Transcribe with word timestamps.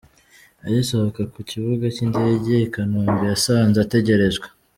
Agisohoka 0.65 1.21
ku 1.33 1.39
kibuga 1.49 1.85
cy'indege 1.95 2.51
i 2.65 2.69
Kanombe 2.73 3.23
yasanze 3.31 3.77
ategerejwe. 3.81 4.47